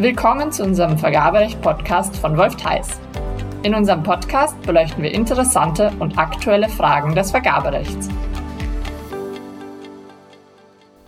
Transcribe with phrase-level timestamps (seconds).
[0.00, 3.00] Willkommen zu unserem Vergaberecht-Podcast von Wolf Theis.
[3.64, 8.08] In unserem Podcast beleuchten wir interessante und aktuelle Fragen des Vergaberechts.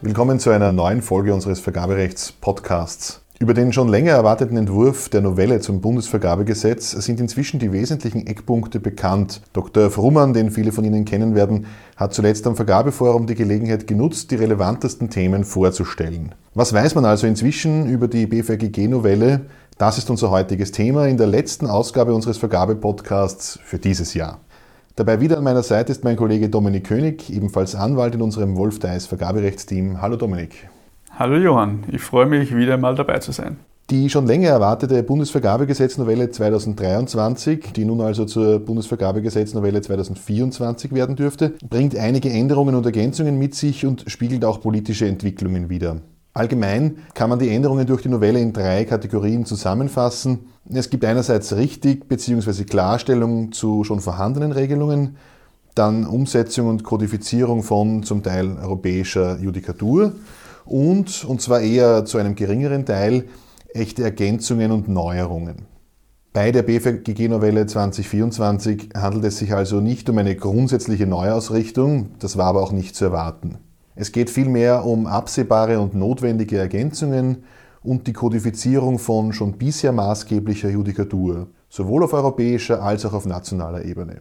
[0.01, 3.21] Willkommen zu einer neuen Folge unseres Vergaberechts-Podcasts.
[3.43, 8.81] Über den schon länger erwarteten Entwurf der Novelle zum Bundesvergabegesetz sind inzwischen die wesentlichen Eckpunkte
[8.81, 9.41] bekannt.
[9.55, 9.91] Dr.
[9.91, 11.65] Frummann, den viele von Ihnen kennen werden,
[11.97, 16.35] hat zuletzt am Vergabeforum die Gelegenheit genutzt, die relevantesten Themen vorzustellen.
[16.53, 19.47] Was weiß man also inzwischen über die BVGG-Novelle?
[19.79, 24.41] Das ist unser heutiges Thema in der letzten Ausgabe unseres Vergabepodcasts für dieses Jahr.
[24.97, 28.81] Dabei wieder an meiner Seite ist mein Kollege Dominik König, ebenfalls Anwalt in unserem Wolf
[28.81, 30.03] Deis Vergaberechtsteam.
[30.03, 30.69] Hallo Dominik.
[31.21, 33.59] Hallo Johann, ich freue mich wieder mal dabei zu sein.
[33.91, 41.95] Die schon länger erwartete Bundesvergabegesetznovelle 2023, die nun also zur Bundesvergabegesetznovelle 2024 werden dürfte, bringt
[41.95, 45.99] einige Änderungen und Ergänzungen mit sich und spiegelt auch politische Entwicklungen wider.
[46.33, 50.47] Allgemein kann man die Änderungen durch die Novelle in drei Kategorien zusammenfassen.
[50.73, 52.65] Es gibt einerseits richtig bzw.
[52.65, 55.19] Klarstellung zu schon vorhandenen Regelungen,
[55.75, 60.15] dann Umsetzung und Kodifizierung von zum Teil europäischer Judikatur
[60.65, 63.25] und, und zwar eher zu einem geringeren Teil,
[63.75, 65.67] echte Ergänzungen und Neuerungen.
[66.33, 72.47] Bei der BVGG-Novelle 2024 handelt es sich also nicht um eine grundsätzliche Neuausrichtung, das war
[72.47, 73.59] aber auch nicht zu erwarten.
[73.97, 77.45] Es geht vielmehr um absehbare und notwendige Ergänzungen
[77.83, 83.85] und die Kodifizierung von schon bisher maßgeblicher Judikatur, sowohl auf europäischer als auch auf nationaler
[83.85, 84.19] Ebene.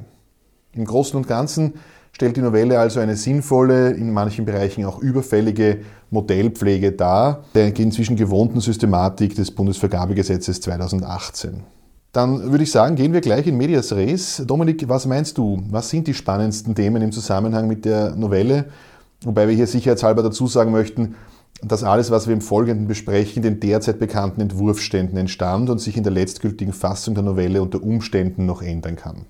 [0.73, 1.75] Im Großen und Ganzen
[2.11, 5.79] stellt die Novelle also eine sinnvolle, in manchen Bereichen auch überfällige
[6.09, 11.63] Modellpflege dar, der inzwischen gewohnten Systematik des Bundesvergabegesetzes 2018.
[12.11, 14.43] Dann würde ich sagen, gehen wir gleich in Medias Res.
[14.45, 15.61] Dominik, was meinst du?
[15.69, 18.65] Was sind die spannendsten Themen im Zusammenhang mit der Novelle?
[19.21, 21.15] Wobei wir hier sicherheitshalber dazu sagen möchten,
[21.61, 26.03] dass alles, was wir im Folgenden besprechen, den derzeit bekannten Entwurfsständen entstand und sich in
[26.03, 29.25] der letztgültigen Fassung der Novelle unter Umständen noch ändern kann.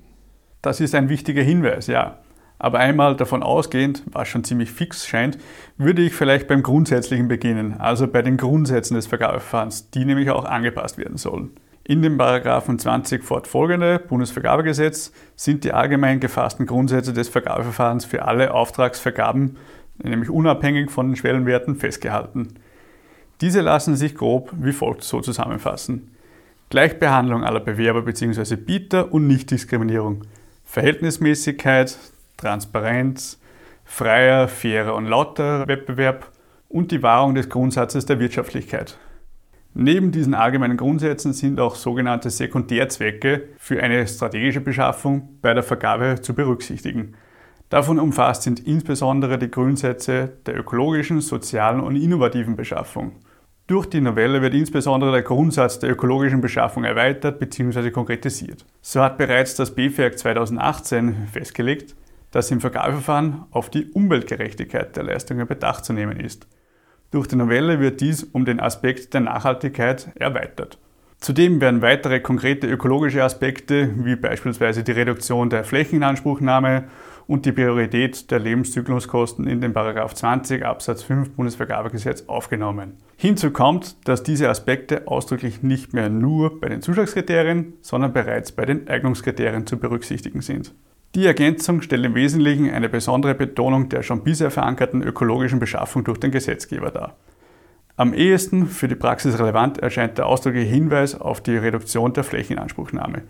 [0.62, 2.18] Das ist ein wichtiger Hinweis, ja.
[2.60, 5.38] Aber einmal davon ausgehend, was schon ziemlich fix scheint,
[5.78, 10.44] würde ich vielleicht beim Grundsätzlichen beginnen, also bei den Grundsätzen des Vergabeverfahrens, die nämlich auch
[10.44, 11.52] angepasst werden sollen.
[11.86, 18.54] In den Paragraphen 20 fortfolgende Bundesvergabegesetz sind die allgemein gefassten Grundsätze des Vergabeverfahrens für alle
[18.54, 19.58] Auftragsvergaben,
[19.98, 22.50] nämlich unabhängig von den Schwellenwerten, festgehalten.
[23.42, 26.12] Diese lassen sich grob wie folgt so zusammenfassen.
[26.70, 28.58] Gleichbehandlung aller Bewerber bzw.
[28.58, 30.26] Bieter und Nichtdiskriminierung.
[30.66, 31.98] Verhältnismäßigkeit,
[32.40, 33.40] Transparenz,
[33.84, 36.32] freier, fairer und lauter Wettbewerb
[36.68, 38.98] und die Wahrung des Grundsatzes der Wirtschaftlichkeit.
[39.74, 46.22] Neben diesen allgemeinen Grundsätzen sind auch sogenannte Sekundärzwecke für eine strategische Beschaffung bei der Vergabe
[46.22, 47.14] zu berücksichtigen.
[47.70, 53.18] Davon umfasst sind insbesondere die Grundsätze der ökologischen, sozialen und innovativen Beschaffung.
[53.68, 57.92] Durch die Novelle wird insbesondere der Grundsatz der ökologischen Beschaffung erweitert bzw.
[57.92, 58.66] konkretisiert.
[58.82, 61.96] So hat bereits das BFERG 2018 festgelegt,
[62.32, 66.48] dass im Vergabeverfahren auf die Umweltgerechtigkeit der Leistungen Bedacht zu nehmen ist.
[67.12, 70.78] Durch die Novelle wird dies um den Aspekt der Nachhaltigkeit erweitert.
[71.20, 76.86] Zudem werden weitere konkrete ökologische Aspekte wie beispielsweise die Reduktion der Flächeninanspruchnahme
[77.28, 82.94] und die Priorität der Lebenszykluskosten in den 20 Absatz 5 Bundesvergabegesetz aufgenommen.
[83.18, 88.66] Hinzu kommt, dass diese Aspekte ausdrücklich nicht mehr nur bei den Zuschlagskriterien, sondern bereits bei
[88.66, 90.74] den Eignungskriterien zu berücksichtigen sind.
[91.16, 96.20] Die Ergänzung stellt im Wesentlichen eine besondere Betonung der schon bisher verankerten ökologischen Beschaffung durch
[96.20, 97.16] den Gesetzgeber dar.
[97.96, 103.24] Am ehesten für die Praxis relevant erscheint der ausdrückliche Hinweis auf die Reduktion der Flächeninanspruchnahme.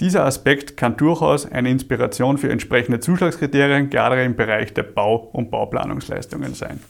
[0.00, 5.50] Dieser Aspekt kann durchaus eine Inspiration für entsprechende Zuschlagskriterien gerade im Bereich der Bau- und
[5.50, 6.80] Bauplanungsleistungen sein.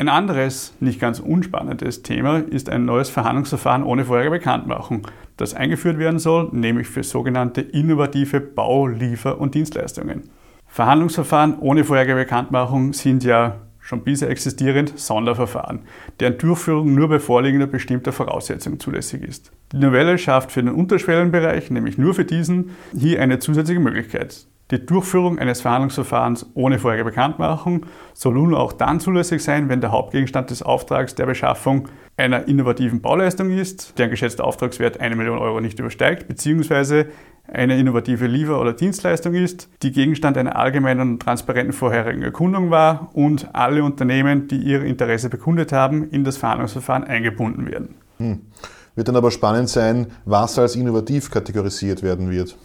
[0.00, 5.06] Ein anderes, nicht ganz unspannendes Thema ist ein neues Verhandlungsverfahren ohne vorherige Bekanntmachung,
[5.36, 10.30] das eingeführt werden soll, nämlich für sogenannte innovative Bau-, Liefer- und Dienstleistungen.
[10.66, 15.80] Verhandlungsverfahren ohne vorherige Bekanntmachung sind ja schon bisher existierend Sonderverfahren,
[16.18, 19.52] deren Durchführung nur bei vorliegender bestimmter Voraussetzung zulässig ist.
[19.72, 24.46] Die Novelle schafft für den Unterschwellenbereich, nämlich nur für diesen, hier eine zusätzliche Möglichkeit.
[24.70, 29.90] Die Durchführung eines Verhandlungsverfahrens ohne vorherige Bekanntmachung soll nun auch dann zulässig sein, wenn der
[29.90, 35.60] Hauptgegenstand des Auftrags der Beschaffung einer innovativen Bauleistung ist, deren geschätzter Auftragswert 1 Million Euro
[35.60, 37.06] nicht übersteigt, beziehungsweise
[37.52, 43.10] eine innovative Liefer- oder Dienstleistung ist, die Gegenstand einer allgemeinen und transparenten vorherigen Erkundung war
[43.12, 47.96] und alle Unternehmen, die ihr Interesse bekundet haben, in das Verhandlungsverfahren eingebunden werden.
[48.18, 48.42] Hm.
[48.94, 52.56] Wird dann aber spannend sein, was als innovativ kategorisiert werden wird.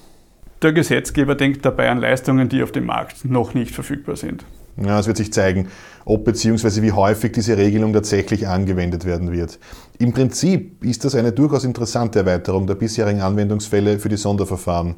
[0.66, 4.46] Der Gesetzgeber denkt dabei an Leistungen, die auf dem Markt noch nicht verfügbar sind.
[4.84, 5.68] Ja, es wird sich zeigen,
[6.06, 6.82] ob bzw.
[6.82, 9.60] wie häufig diese Regelung tatsächlich angewendet werden wird.
[10.00, 14.96] Im Prinzip ist das eine durchaus interessante Erweiterung der bisherigen Anwendungsfälle für die Sonderverfahren.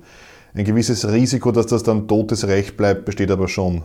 [0.53, 3.83] Ein gewisses Risiko, dass das dann totes Recht bleibt, besteht aber schon.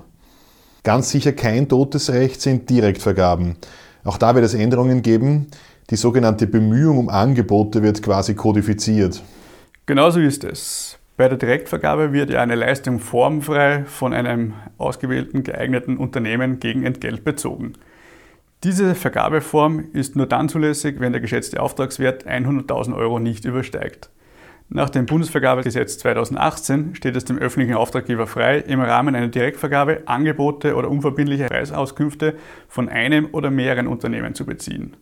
[0.84, 3.56] Ganz sicher kein totes Recht sind Direktvergaben.
[4.04, 5.48] Auch da wird es Änderungen geben.
[5.90, 9.20] Die sogenannte Bemühung um Angebote wird quasi kodifiziert.
[9.84, 10.96] Genauso ist es.
[11.22, 17.22] Bei der Direktvergabe wird ja eine Leistung formfrei von einem ausgewählten geeigneten Unternehmen gegen Entgelt
[17.22, 17.74] bezogen.
[18.64, 24.10] Diese Vergabeform ist nur dann zulässig, wenn der geschätzte Auftragswert 100.000 Euro nicht übersteigt.
[24.68, 30.74] Nach dem Bundesvergabegesetz 2018 steht es dem öffentlichen Auftraggeber frei, im Rahmen einer Direktvergabe Angebote
[30.74, 32.34] oder unverbindliche Preisauskünfte
[32.66, 34.96] von einem oder mehreren Unternehmen zu beziehen.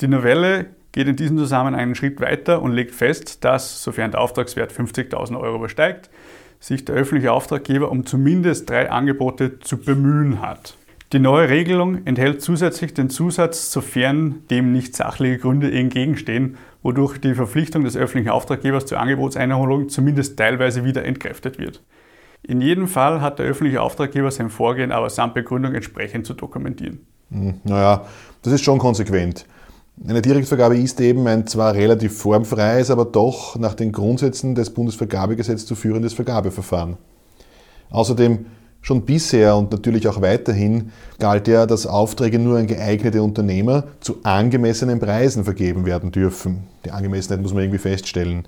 [0.00, 0.66] Die Novelle
[0.98, 5.38] geht in diesem Zusammenhang einen Schritt weiter und legt fest, dass, sofern der Auftragswert 50.000
[5.38, 6.10] Euro übersteigt,
[6.58, 10.76] sich der öffentliche Auftraggeber um zumindest drei Angebote zu bemühen hat.
[11.12, 17.34] Die neue Regelung enthält zusätzlich den Zusatz, sofern dem nicht sachliche Gründe entgegenstehen, wodurch die
[17.34, 21.80] Verpflichtung des öffentlichen Auftraggebers zur Angebotseinholung zumindest teilweise wieder entkräftet wird.
[22.42, 27.06] In jedem Fall hat der öffentliche Auftraggeber sein Vorgehen aber samt Begründung entsprechend zu dokumentieren.
[27.30, 28.04] Hm, naja,
[28.42, 29.46] das ist schon konsequent.
[30.06, 35.66] Eine Direktvergabe ist eben ein zwar relativ formfreies, aber doch nach den Grundsätzen des Bundesvergabegesetzes
[35.66, 36.96] zu führendes Vergabeverfahren.
[37.90, 38.46] Außerdem
[38.80, 44.18] schon bisher und natürlich auch weiterhin galt ja, dass Aufträge nur an geeignete Unternehmer zu
[44.22, 46.68] angemessenen Preisen vergeben werden dürfen.
[46.84, 48.46] Die Angemessenheit muss man irgendwie feststellen.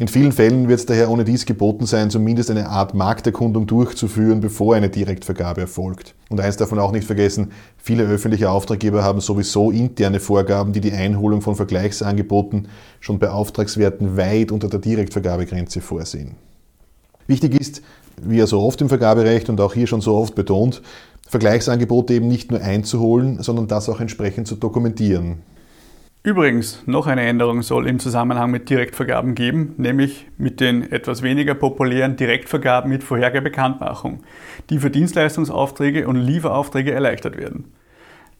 [0.00, 4.40] In vielen Fällen wird es daher ohne dies geboten sein, zumindest eine Art Markterkundung durchzuführen,
[4.40, 6.16] bevor eine Direktvergabe erfolgt.
[6.28, 10.90] Und eins man auch nicht vergessen, viele öffentliche Auftraggeber haben sowieso interne Vorgaben, die die
[10.90, 12.66] Einholung von Vergleichsangeboten
[12.98, 16.34] schon bei Auftragswerten weit unter der Direktvergabegrenze vorsehen.
[17.28, 17.80] Wichtig ist,
[18.20, 20.82] wie ja so oft im Vergaberecht und auch hier schon so oft betont,
[21.28, 25.38] Vergleichsangebote eben nicht nur einzuholen, sondern das auch entsprechend zu dokumentieren.
[26.26, 31.52] Übrigens, noch eine Änderung soll im Zusammenhang mit Direktvergaben geben, nämlich mit den etwas weniger
[31.52, 34.22] populären Direktvergaben mit Vorhergabekanntmachung,
[34.70, 37.74] die für Dienstleistungsaufträge und Lieferaufträge erleichtert werden.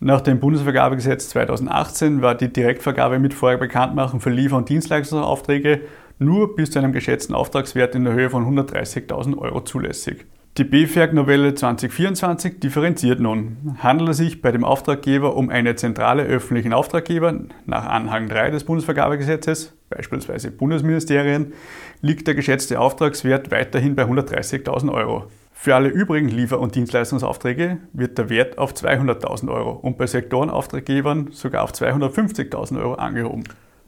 [0.00, 5.82] Nach dem Bundesvergabegesetz 2018 war die Direktvergabe mit Vorherbekanntmachung für Liefer- und Dienstleistungsaufträge
[6.18, 10.24] nur bis zu einem geschätzten Auftragswert in der Höhe von 130.000 Euro zulässig.
[10.56, 13.76] Die BFERG-Novelle 2024 differenziert nun.
[13.80, 18.62] Handelt es sich bei dem Auftraggeber um eine zentrale öffentlichen Auftraggeber nach Anhang 3 des
[18.62, 21.54] Bundesvergabegesetzes, beispielsweise Bundesministerien,
[22.02, 25.24] liegt der geschätzte Auftragswert weiterhin bei 130.000 Euro.
[25.52, 31.32] Für alle übrigen Liefer- und Dienstleistungsaufträge wird der Wert auf 200.000 Euro und bei Sektorenauftraggebern
[31.32, 33.42] sogar auf 250.000 Euro angehoben.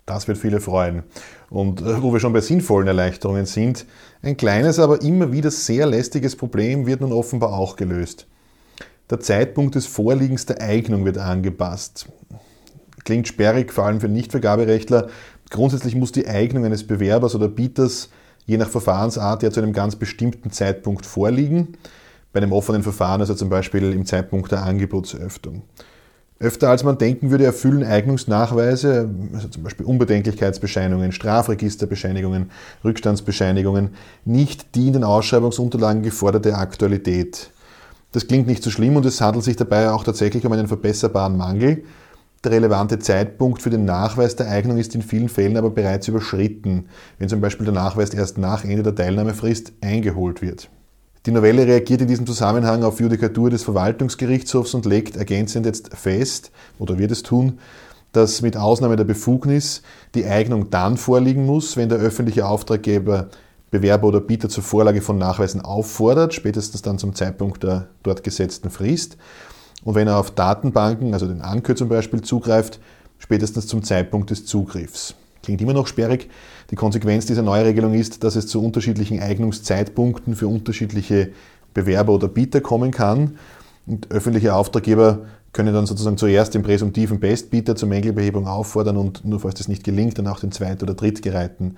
[0.06, 1.02] Das wird viele freuen.
[1.50, 3.84] Und äh, wo wir schon bei sinnvollen Erleichterungen sind,
[4.22, 8.26] ein kleines, aber immer wieder sehr lästiges Problem wird nun offenbar auch gelöst.
[9.10, 12.06] Der Zeitpunkt des Vorliegens der Eignung wird angepasst.
[13.04, 15.08] Klingt sperrig, vor allem für Nichtvergaberechtler.
[15.50, 18.08] Grundsätzlich muss die Eignung eines Bewerbers oder Bieters
[18.46, 21.76] je nach Verfahrensart ja zu einem ganz bestimmten Zeitpunkt vorliegen.
[22.32, 25.62] Bei einem offenen Verfahren, also zum Beispiel im Zeitpunkt der Angebotsöffnung.
[26.38, 32.50] Öfter als man denken würde, erfüllen Eignungsnachweise, also zum Beispiel Unbedenklichkeitsbescheinigungen, Strafregisterbescheinigungen,
[32.84, 33.90] Rückstandsbescheinigungen,
[34.26, 37.50] nicht die in den Ausschreibungsunterlagen geforderte Aktualität.
[38.12, 41.38] Das klingt nicht so schlimm und es handelt sich dabei auch tatsächlich um einen verbesserbaren
[41.38, 41.84] Mangel.
[42.44, 46.84] Der relevante Zeitpunkt für den Nachweis der Eignung ist in vielen Fällen aber bereits überschritten,
[47.18, 50.68] wenn zum Beispiel der Nachweis erst nach Ende der Teilnahmefrist eingeholt wird.
[51.26, 56.52] Die Novelle reagiert in diesem Zusammenhang auf Judikatur des Verwaltungsgerichtshofs und legt ergänzend jetzt fest,
[56.78, 57.58] oder wird es tun,
[58.12, 59.82] dass mit Ausnahme der Befugnis
[60.14, 63.26] die Eignung dann vorliegen muss, wenn der öffentliche Auftraggeber
[63.72, 68.70] Bewerber oder Bieter zur Vorlage von Nachweisen auffordert, spätestens dann zum Zeitpunkt der dort gesetzten
[68.70, 69.16] Frist.
[69.82, 72.78] Und wenn er auf Datenbanken, also den Anker zum Beispiel, zugreift,
[73.18, 75.16] spätestens zum Zeitpunkt des Zugriffs.
[75.42, 76.30] Klingt immer noch sperrig.
[76.70, 81.30] Die Konsequenz dieser Neuregelung ist, dass es zu unterschiedlichen Eignungszeitpunkten für unterschiedliche
[81.74, 83.38] Bewerber oder Bieter kommen kann.
[83.86, 89.40] Und öffentliche Auftraggeber können dann sozusagen zuerst den präsumtiven Bestbieter zur Mängelbehebung auffordern und nur
[89.40, 91.76] falls das nicht gelingt, dann auch den Zweit- oder Drittgereihten.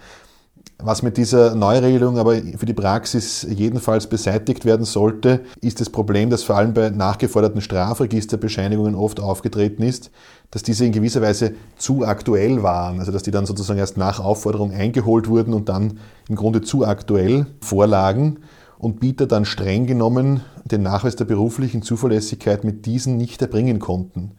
[0.79, 6.31] Was mit dieser Neuregelung aber für die Praxis jedenfalls beseitigt werden sollte, ist das Problem,
[6.31, 10.11] das vor allem bei nachgeforderten Strafregisterbescheinigungen oft aufgetreten ist,
[10.51, 14.21] dass diese in gewisser Weise zu aktuell waren, also dass die dann sozusagen erst nach
[14.21, 15.99] Aufforderung eingeholt wurden und dann
[16.29, 18.39] im Grunde zu aktuell vorlagen
[18.79, 24.33] und Bieter dann streng genommen den Nachweis der beruflichen Zuverlässigkeit mit diesen nicht erbringen konnten.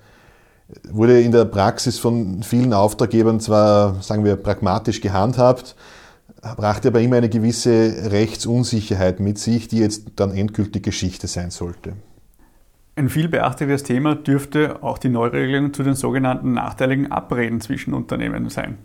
[0.89, 5.75] Wurde in der Praxis von vielen Auftraggebern zwar, sagen wir, pragmatisch gehandhabt,
[6.41, 11.93] brachte aber immer eine gewisse Rechtsunsicherheit mit sich, die jetzt dann endgültig Geschichte sein sollte.
[12.95, 18.49] Ein viel beachtetes Thema dürfte auch die Neuregelung zu den sogenannten nachteiligen Abreden zwischen Unternehmen
[18.49, 18.77] sein.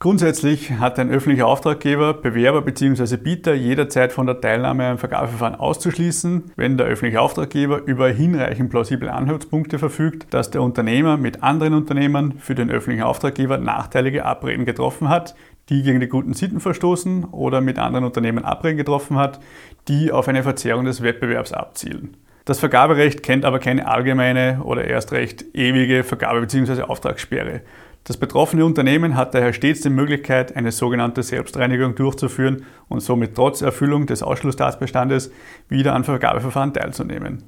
[0.00, 3.16] Grundsätzlich hat ein öffentlicher Auftraggeber Bewerber bzw.
[3.16, 9.12] Bieter jederzeit von der Teilnahme am Vergabeverfahren auszuschließen, wenn der öffentliche Auftraggeber über hinreichend plausible
[9.12, 15.08] Anhaltspunkte verfügt, dass der Unternehmer mit anderen Unternehmern für den öffentlichen Auftraggeber nachteilige Abreden getroffen
[15.08, 15.34] hat,
[15.68, 19.40] die gegen die guten Sitten verstoßen oder mit anderen Unternehmen Abreden getroffen hat,
[19.88, 22.16] die auf eine Verzerrung des Wettbewerbs abzielen.
[22.44, 26.82] Das Vergaberecht kennt aber keine allgemeine oder erst recht ewige Vergabe- bzw.
[26.82, 27.60] Auftragssperre.
[28.04, 33.60] Das betroffene Unternehmen hat daher stets die Möglichkeit, eine sogenannte Selbstreinigung durchzuführen und somit trotz
[33.60, 35.30] Erfüllung des Ausschlusstatbestandes
[35.68, 37.44] wieder an Vergabeverfahren teilzunehmen.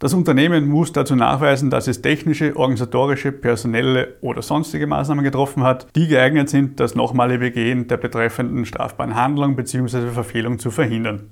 [0.00, 5.94] Das Unternehmen muss dazu nachweisen, dass es technische, organisatorische, personelle oder sonstige Maßnahmen getroffen hat,
[5.94, 10.08] die geeignet sind, das nochmalige Begehen der betreffenden strafbaren Handlung bzw.
[10.08, 11.28] Verfehlung zu verhindern.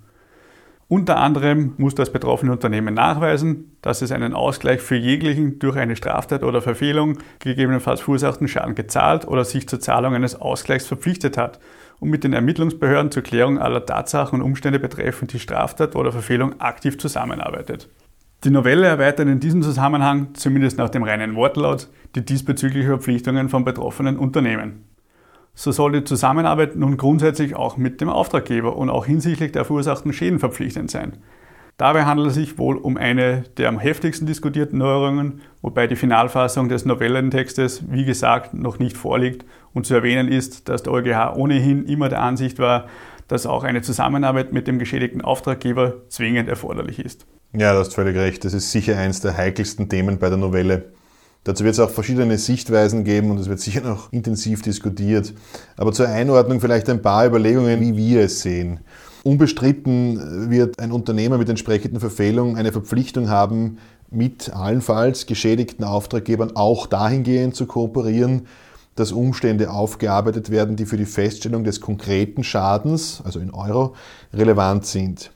[0.86, 5.96] Unter anderem muss das betroffene Unternehmen nachweisen, dass es einen Ausgleich für jeglichen durch eine
[5.96, 11.58] Straftat oder Verfehlung gegebenenfalls verursachten Schaden gezahlt oder sich zur Zahlung eines Ausgleichs verpflichtet hat
[12.00, 16.60] und mit den Ermittlungsbehörden zur Klärung aller Tatsachen und Umstände betreffend die Straftat oder Verfehlung
[16.60, 17.88] aktiv zusammenarbeitet.
[18.44, 23.64] Die Novelle erweitert in diesem Zusammenhang, zumindest nach dem reinen Wortlaut, die diesbezüglichen Verpflichtungen von
[23.64, 24.84] betroffenen Unternehmen.
[25.54, 30.12] So soll die Zusammenarbeit nun grundsätzlich auch mit dem Auftraggeber und auch hinsichtlich der verursachten
[30.12, 31.16] Schäden verpflichtend sein.
[31.78, 36.68] Dabei handelt es sich wohl um eine der am heftigsten diskutierten Neuerungen, wobei die Finalfassung
[36.68, 41.86] des Novellentextes, wie gesagt, noch nicht vorliegt und zu erwähnen ist, dass der EuGH ohnehin
[41.86, 42.86] immer der Ansicht war,
[43.26, 47.26] dass auch eine Zusammenarbeit mit dem geschädigten Auftraggeber zwingend erforderlich ist.
[47.54, 48.44] Ja, du hast völlig recht.
[48.44, 50.92] Das ist sicher eines der heikelsten Themen bei der Novelle.
[51.44, 55.32] Dazu wird es auch verschiedene Sichtweisen geben und es wird sicher noch intensiv diskutiert.
[55.78, 58.80] Aber zur Einordnung vielleicht ein paar Überlegungen, wie wir es sehen.
[59.24, 63.78] Unbestritten wird ein Unternehmer mit entsprechenden Verfehlungen eine Verpflichtung haben,
[64.10, 68.46] mit allenfalls geschädigten Auftraggebern auch dahingehend zu kooperieren,
[68.94, 73.94] dass Umstände aufgearbeitet werden, die für die Feststellung des konkreten Schadens, also in Euro,
[74.34, 75.30] relevant sind.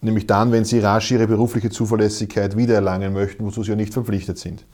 [0.00, 4.38] Nämlich dann, wenn sie rasch ihre berufliche Zuverlässigkeit wiedererlangen möchten, wozu sie ja nicht verpflichtet
[4.38, 4.64] sind.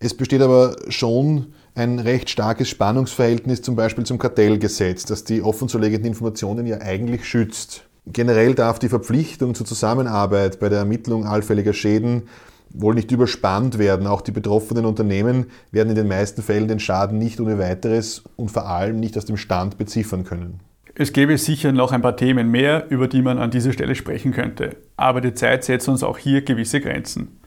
[0.00, 6.06] Es besteht aber schon ein recht starkes Spannungsverhältnis zum Beispiel zum Kartellgesetz, das die offenzulegenden
[6.06, 7.82] Informationen ja eigentlich schützt.
[8.06, 12.22] Generell darf die Verpflichtung zur Zusammenarbeit bei der Ermittlung allfälliger Schäden
[12.70, 14.06] wohl nicht überspannt werden.
[14.06, 18.50] Auch die betroffenen Unternehmen werden in den meisten Fällen den Schaden nicht ohne weiteres und
[18.50, 20.60] vor allem nicht aus dem Stand beziffern können.
[21.00, 24.32] Es gäbe sicher noch ein paar Themen mehr, über die man an dieser Stelle sprechen
[24.32, 27.38] könnte, aber die Zeit setzt uns auch hier gewisse Grenzen.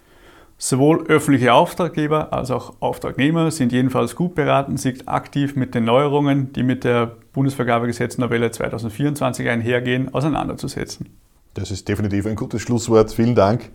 [0.58, 6.54] Sowohl öffentliche Auftraggeber als auch Auftragnehmer sind jedenfalls gut beraten, sich aktiv mit den Neuerungen,
[6.54, 11.10] die mit der Bundesvergabegesetznovelle 2024 einhergehen, auseinanderzusetzen.
[11.54, 13.12] Das ist definitiv ein gutes Schlusswort.
[13.12, 13.70] Vielen Dank.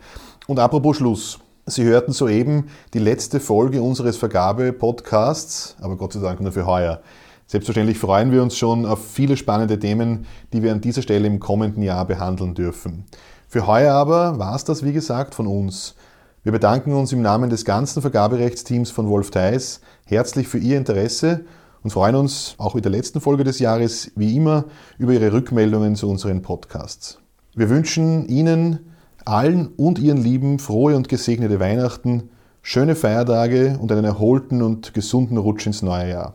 [0.47, 1.39] Und apropos Schluss.
[1.67, 7.01] Sie hörten soeben die letzte Folge unseres Vergabe-Podcasts, aber Gott sei Dank nur für heuer.
[7.47, 11.39] Selbstverständlich freuen wir uns schon auf viele spannende Themen, die wir an dieser Stelle im
[11.39, 13.05] kommenden Jahr behandeln dürfen.
[13.47, 15.95] Für heuer aber war es das, wie gesagt, von uns.
[16.43, 21.45] Wir bedanken uns im Namen des ganzen Vergaberechtsteams von Wolf Theis herzlich für Ihr Interesse
[21.83, 24.65] und freuen uns auch in der letzten Folge des Jahres wie immer
[24.97, 27.19] über Ihre Rückmeldungen zu unseren Podcasts.
[27.55, 28.91] Wir wünschen Ihnen
[29.23, 32.29] allen und Ihren Lieben frohe und gesegnete Weihnachten,
[32.61, 36.33] schöne Feiertage und einen erholten und gesunden Rutsch ins neue Jahr.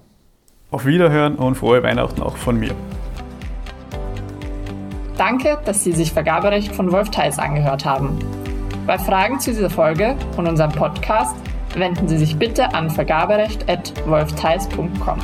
[0.73, 2.75] Auf Wiederhören und frohe Weihnachten auch von mir.
[5.19, 8.19] Danke, dass Sie sich Vergaberecht von Wolf Theis angehört haben.
[8.87, 11.37] Bei Fragen zu dieser Folge und unserem Podcast
[11.77, 15.19] wenden Sie sich bitte an vergaberecht.wolftheis.com.